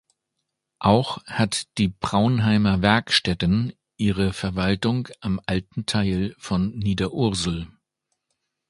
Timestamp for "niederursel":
6.75-7.67